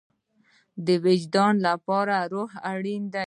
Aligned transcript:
د 0.85 0.87
وجدان 1.05 1.53
لپاره 1.67 2.15
روح 2.33 2.51
اړین 2.73 3.03
دی 3.13 3.19